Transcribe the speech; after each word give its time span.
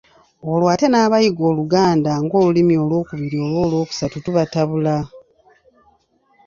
Olwo 0.51 0.67
ate 0.73 0.87
n'abayiga 0.89 1.43
Oluganda 1.51 2.11
ng’olulimi 2.23 2.73
olwokubiri 2.83 3.37
oba 3.45 3.57
olwokusatu 3.65 4.17
tubatabula. 4.25 4.95